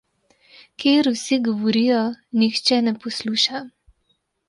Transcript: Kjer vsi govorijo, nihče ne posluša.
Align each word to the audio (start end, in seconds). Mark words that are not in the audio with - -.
Kjer 0.83 1.09
vsi 1.17 1.37
govorijo, 1.49 2.01
nihče 2.41 2.83
ne 2.89 2.99
posluša. 3.07 3.67